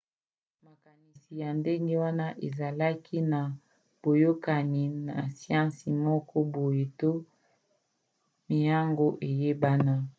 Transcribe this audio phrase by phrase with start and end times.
[0.65, 3.41] makanisi ya ndenge wana ezalaka na
[4.01, 7.11] boyokani na siansi moko boye to
[8.49, 9.93] miango eyebana